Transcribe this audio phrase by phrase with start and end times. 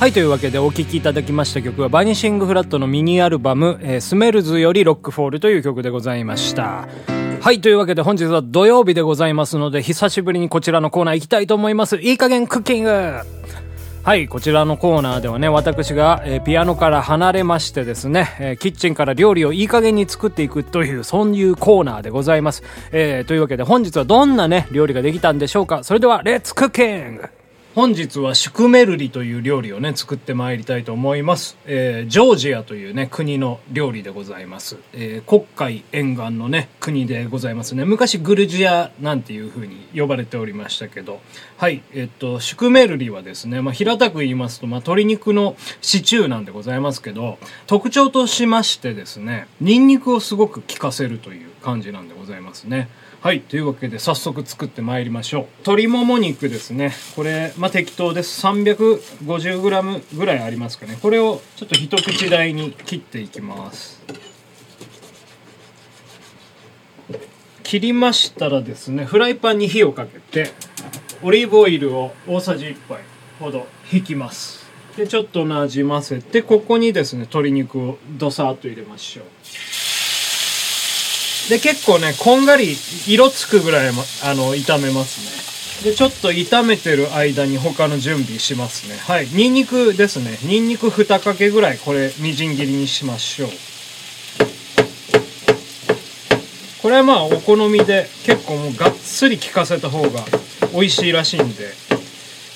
[0.00, 6.88] はい、というわけでお聴きいただきました曲はバニシングフラットのミニアルバム、えースメルズよりロックフォールという曲でございました。
[7.42, 11.98] はい、というわけで本日は土曜日でございますので、久しぶりにこちらのコーナー行きたいと思います。
[11.98, 12.90] いい加減クッキング
[14.02, 22.62] はい、こちらのコーナーではね、私が、えーピアノから離れましてですね、えーキッチンから料理をいい加減に作っていくという、そういうコーナーでございます。
[22.90, 27.28] えーというわけで本日はどんなね、料理ができたんでしょうかそれでは、レッツクッキング
[27.72, 41.20] 本日はシュクメルリという料理をね作ってまいりたいと思います、えージョージアというね国の料理でございます、えー黒海沿岸のね国でございますね昔グルジアなんていう風に呼ばれておりましたけど
[41.58, 47.38] はいえっとシュクメルリはですね、まあ、平たく言いますと、まあ、鶏肉のシチューなんでございますけど
[47.68, 52.88] 特徴としましてですねニンニクをすごく効かせるという感じなんでございますね
[53.20, 53.42] はい。
[53.42, 55.44] というわけで、早速作ってまいりましょう。
[55.58, 56.94] 鶏もも肉ですね。
[57.14, 58.40] これ、まあ、適当です。
[58.46, 60.98] 350g ぐらいありますかね。
[61.02, 64.00] これをちょっと一口大に切っていきます。
[67.62, 70.52] 切りましたらですね、フライパンに火をかけて、
[71.22, 73.02] オリーブオイルを大さじ1杯
[73.38, 74.64] ほど引きます。
[74.96, 79.24] で、ちょっとなじませて、ここにですね、鶏肉をドサーっと入れましょう。
[81.50, 82.76] で結構ねこんがり
[83.08, 85.50] 色つくぐらいあの炒めますね
[85.84, 88.96] でちょっと炒めてる間に他の準備しますね。
[88.98, 89.26] はい。
[89.28, 90.38] ニンニクですね。
[90.42, 93.50] ニンニク2かけぐらいこれみじん切りにしましょう。
[96.82, 100.24] これはまあお好みで結構もうがっつり効かせた方が
[100.72, 101.72] 美味しいらしいんで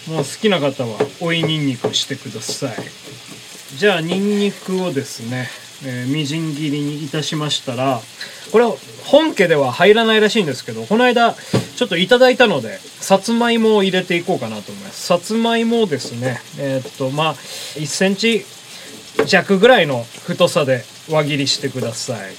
[0.09, 2.77] もう好きな方は追いニンニクしてください。
[3.79, 5.49] じゃあニンニクをですね、
[5.85, 8.01] えーみじん切りにいたしましたら
[8.53, 15.07] これは本家では入らないらしいんですけどこの間ちょっといただいたのでさつまいもを入れていこうかなと思います。
[15.07, 16.41] さつまいもをですね。
[16.59, 18.45] えーっとまあ1センチ
[19.27, 22.35] 弱ぐらいの太さで輪切りしてください。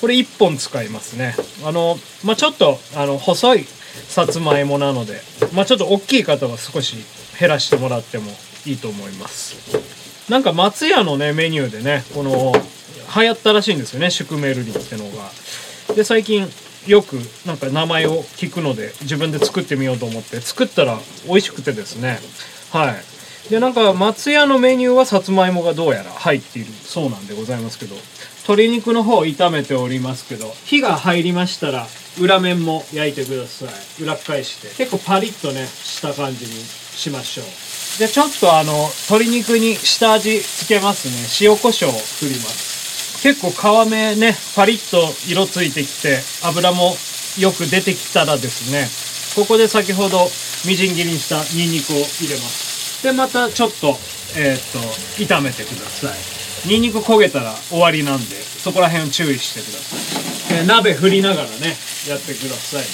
[0.00, 1.34] これ1本使いますね。
[1.64, 3.64] あのまあちょっとあの細い
[4.08, 5.20] さつまいもなので
[5.52, 6.96] まあちょっと大きい方は少し
[7.40, 8.30] 減らしてもらっても
[8.66, 9.56] いいと思います。
[10.30, 12.52] なんか松屋のねメニューでねこの
[13.16, 15.30] 流行ったらしいんですよねシュクメルリってのが。
[15.98, 16.48] で最近
[16.86, 17.14] よく
[17.44, 20.40] なんか名前を聞くので自分で作ってみようと思って。
[20.40, 22.20] 作ったら美味しくてですね。
[22.70, 23.50] はい。
[23.50, 26.70] でなんか松屋のメニューはさつまいもがどうやら入っている。
[26.70, 27.96] そうなんでございますけど。
[28.44, 31.86] 鶏肉の方を炒めておりますけど火が入りましたら
[32.18, 34.02] 裏面も焼いてください。
[34.04, 34.68] 裏返して。
[34.76, 37.98] 結構パリッとねした感じにしましょう。
[37.98, 38.72] でちょっとあの
[39.10, 41.50] 鶏肉に下味つけますね。
[41.50, 42.67] 塩コショウを振ります。
[43.22, 43.50] 結構
[43.86, 46.94] 皮目ねパリッと色ついてきて油も
[47.38, 48.86] よく出てきたらですね
[49.34, 50.28] ここで先ほど
[50.66, 53.02] みじん切りにしたニンニクを入れます。
[53.02, 53.96] でまたちょっと
[54.36, 54.78] えーっと
[55.22, 56.68] 炒めてください。
[56.68, 61.76] ニンニク焦げたら終わりなんでそこら辺を注意してください、えー鍋振りながらね
[62.08, 62.86] やってくださいね。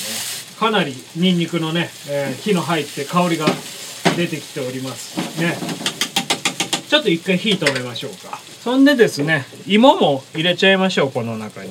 [0.58, 3.46] かなりニンニクのね、えー火の入って香りが
[4.16, 5.56] 出てきておりますね。
[6.88, 8.38] ちょっと一回火止めましょうか。
[8.38, 11.70] そんでですね芋も入れちゃいましょうこの中に。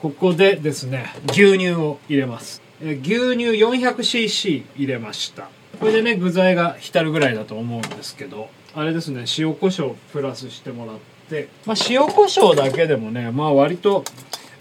[0.00, 2.62] ここでですね牛乳を入れます。
[2.82, 5.48] え牛乳 400cc 入れました。
[5.80, 10.96] これでね具材が浸るぐらいだと思うんですけどあれですね塩コショウプラスしてもらっ
[11.28, 11.48] て。
[11.66, 14.04] まあ塩コショウだけでもねまあ割と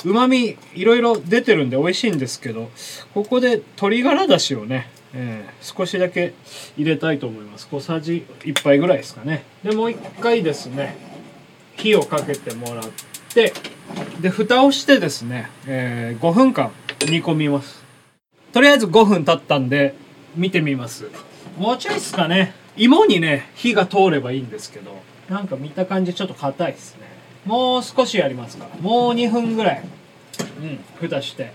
[0.06, 2.70] うまみいろいろ出てるんで美味しいんですけど
[3.14, 6.34] ここで鶏ガラだしをね、えー少しだけ
[6.78, 7.68] 入れたいと思います。
[7.68, 9.44] 小さじ1杯ぐらいですかね。
[9.64, 10.96] でもう一回ですね
[11.76, 12.84] 火をかけてもらっ
[13.34, 13.54] て
[14.22, 16.72] で蓋をしてですね、えー5分間
[17.08, 17.84] 煮込みます。
[18.52, 19.96] とりあえず5分経ったんで
[20.36, 21.10] 見てみます。
[21.58, 22.54] もうちょいっすかね。
[22.76, 24.96] 芋にね火が通ればいいんですけど
[25.30, 27.08] なんか見た感じちょっと硬いですね。
[27.46, 28.66] もう少しやりますか。
[28.66, 29.84] らもう2分ぐらい。
[30.62, 31.52] うん蓋して。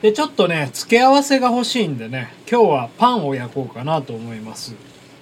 [0.00, 4.74] でちょっとね付け合わせが欲しいんでね今日はパンを焼こうかなと思います。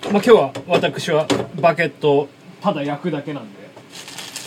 [0.05, 1.27] まあ今日は私は
[1.61, 2.29] バケットを
[2.61, 3.63] ただ焼くだけなんで。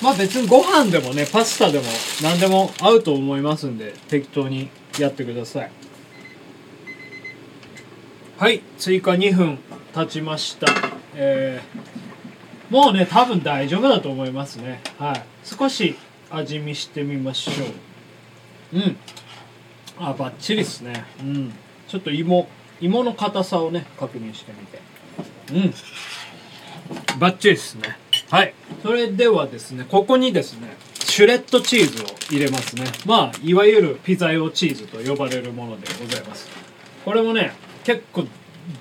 [0.01, 1.85] まあ別にご飯でもねパスタでも
[2.21, 4.69] 何でも合うと思いますんで適当に
[4.99, 5.71] やってください。
[8.37, 9.57] はい追加2分
[9.93, 10.67] 経ちました。
[11.15, 14.81] えー、もうね多分大丈夫だと思いますね。
[14.99, 15.95] はい少し
[16.29, 17.51] 味見してみましょ
[18.73, 18.77] う。
[18.77, 18.97] うん。
[19.97, 21.05] あバッチリっすね。
[21.19, 21.53] うん。
[21.87, 22.47] ちょっと芋
[22.81, 24.79] 芋の硬さをね確認してみて。
[25.53, 25.67] う
[27.17, 27.19] ん。
[27.19, 27.97] バッチリですね。
[28.29, 28.53] はい。
[28.81, 32.83] それではですねここにですねシュレッドチーズを入れますね。
[33.05, 36.49] まあいわゆるピザ用チーズと呼ばれるものでございます。
[37.05, 37.53] これもね
[37.83, 38.25] 結構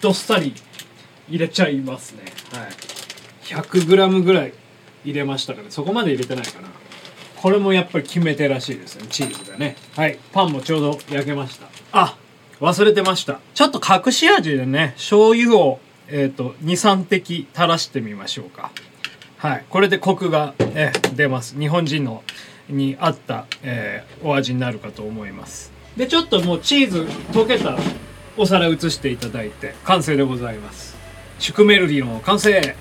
[0.00, 0.54] どっさり
[1.28, 2.24] 入れちゃいますね。
[2.52, 2.70] はい。
[3.44, 4.54] 100g ぐらい
[5.04, 6.68] 入れましたからそこまで入れてないかな。
[7.44, 9.04] これもやっぱり決め手らしいですね。
[9.10, 9.76] チーズがね。
[9.94, 10.18] はい。
[10.32, 11.66] パンもちょうど焼けました。
[11.92, 12.16] あ
[12.58, 13.38] 忘れてました。
[13.52, 18.70] ちょっと隠し味でね醤油をえっ、と23滴垂らしてみましょうか。
[19.36, 19.64] はい。
[19.68, 21.58] これでコクが、え出ます。
[21.58, 22.22] 日本人の
[22.70, 25.70] に合った、えーお味になるかと思います。
[25.98, 27.02] でちょっともうチーズ
[27.32, 27.78] 溶けたら
[28.38, 30.96] お皿移していただいて完成でございます。
[31.38, 32.74] シュクメルリの完成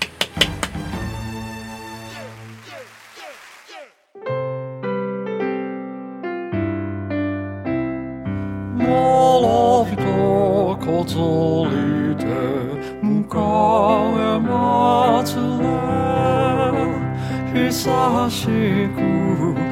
[11.05, 12.25] とりて
[13.01, 13.37] 向か
[14.17, 15.73] え祭れ
[17.71, 18.45] 久し
[18.95, 18.99] く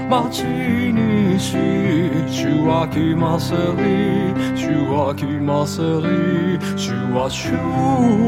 [0.10, 1.56] 街にし
[2.28, 7.54] 主は来ませり主は来ませり主は主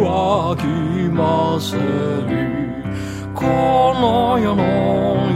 [0.03, 0.63] は来
[1.09, 2.63] ませり。
[3.44, 3.50] こ
[4.00, 4.63] の世の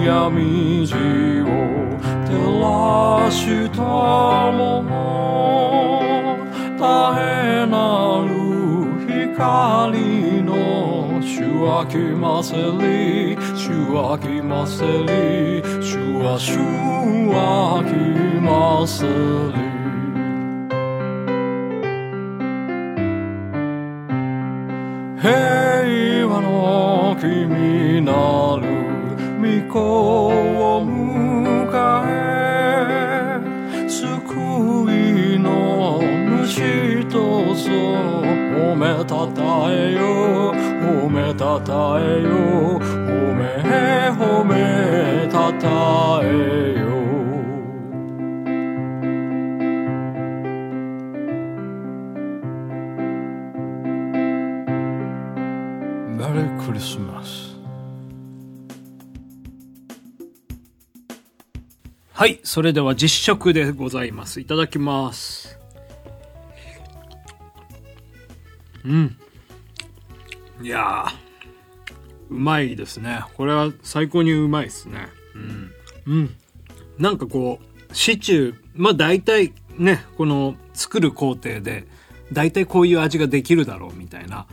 [0.02, 0.96] 闇路
[1.42, 1.46] を
[2.25, 2.31] 照
[2.62, 5.56] らしたもの。
[6.78, 8.30] 絶えなる
[9.34, 13.36] 光の主は来ませり。
[13.58, 15.64] 主は来ませり。
[15.82, 16.60] 主は主
[17.34, 17.90] は来
[18.42, 19.68] ませり。
[25.20, 28.14] 平和の君な
[28.62, 28.64] る
[29.42, 29.80] 御子
[30.30, 30.86] を
[37.65, 43.45] 褒めたたえよ褒めたたえよ褒め
[44.11, 46.26] 褒めたたえ
[46.80, 46.87] よ
[56.16, 57.57] メリークリスマス。
[62.14, 64.40] はいそれでは実食でございます。
[64.40, 65.46] いただきます
[68.88, 69.18] うん。
[70.62, 73.22] いやーうまいですね。
[73.36, 75.08] これは最高にうまいですね。
[75.36, 75.72] うん。
[76.08, 76.36] うん。
[76.98, 81.86] なんかこうシチューまあ大体ねこの作る工程で
[82.34, 84.48] 大体こういう味ができるだろうみたいな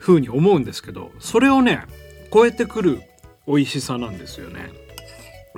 [0.00, 1.84] 風に思うんですけどそれをね
[2.32, 3.02] 超えてくる
[3.46, 4.70] 美味しさなんですよね。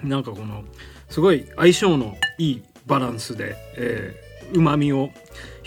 [0.02, 0.64] なんかこの
[1.08, 5.10] すごい相性のいいバランスで、えー、旨味を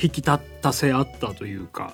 [0.02, 1.94] 引き立たせ合ったというか、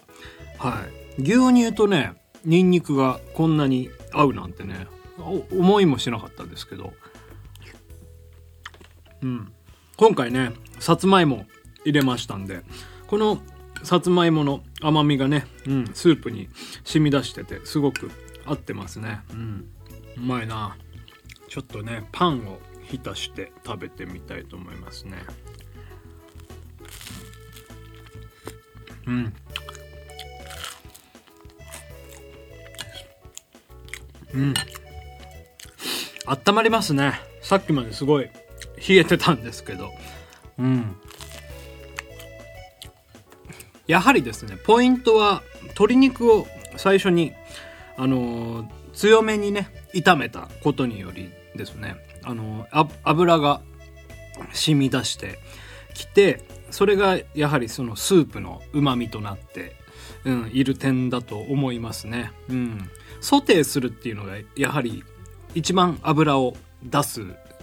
[0.58, 0.86] は
[1.18, 2.14] い、牛乳とね
[2.46, 4.88] ニンニクがこんなに合うなんてね
[5.18, 6.94] 思いもしなかったんですけど、
[9.22, 9.52] うん、
[9.98, 11.46] 今回ねさつまいも
[11.84, 12.62] 入れましたんで
[13.08, 13.42] この
[13.84, 16.50] さつまいもの甘みがね、うん、スープに
[16.84, 18.12] 染み出しててすごく
[18.46, 19.70] 合ってますね、うん、
[20.18, 20.78] うまいな。
[21.50, 25.18] ちょっとねパンを浸して食べてみたいと思いますね。
[29.08, 29.34] うん。
[34.38, 34.54] うん。
[36.26, 37.20] 温まりますね。
[37.42, 38.30] さっきまですごい
[38.88, 39.92] 冷えてたんですけど。
[40.60, 40.96] うん。
[43.88, 47.34] やはりですね、ポイントは鶏肉を最初に、
[47.98, 53.62] あのー強めにね、炒めたことによりですね、あのーあ油が
[54.54, 55.40] 染み出して
[55.94, 59.76] きて、それがやはりそのスープの旨味となって、
[60.28, 62.32] うん、いる点だと思いますね。
[62.50, 62.90] うん。
[63.22, 65.04] ソテーするっていうのがやはり
[65.56, 67.22] 一番油を出す、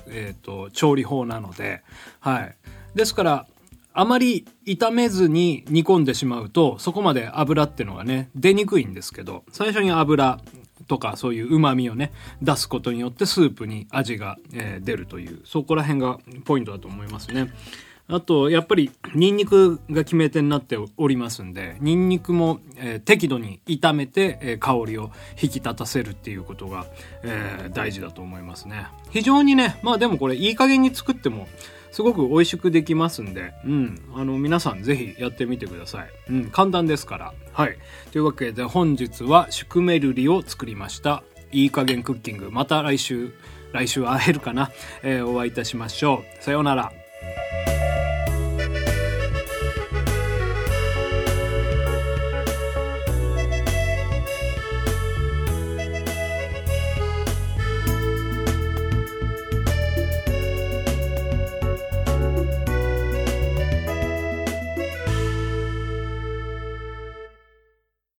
[0.09, 1.83] えー、と調理法なので、
[2.21, 2.56] はい。
[2.94, 3.47] ですから、
[3.92, 10.40] あまり炒めずに煮込んでしまうと、そこまで油っていうのがね、出にくいんですけど、最初に油
[10.88, 17.52] とかそういう旨味をね、出すことによってスープに味が、えー出るという、そこら辺がポイントだと思いますね。
[18.07, 26.87] あと、やっぱり、ニンニクが決め手になっておりますんで、ニンニクも、えー適度に炒めて、えー香りを引き立たせるっていうことが、
[27.23, 28.87] えー大事だと思いますね。
[29.11, 31.49] 非常にね、まあでもこれいい加減に作っても、
[31.93, 36.11] すごく美味しくできますんで、うん、あの、皆さんぜひやってみてください。
[36.29, 37.33] うん、簡単ですから。
[37.53, 37.79] はい。
[38.13, 41.23] というわけで本日はシュクメルリを作りました。
[41.53, 42.51] いい加減クッキング。
[42.51, 43.33] また来週、
[43.73, 44.71] 来週会えるかな、
[45.03, 46.43] えーお会いいたしましょう。
[46.43, 46.93] さようなら。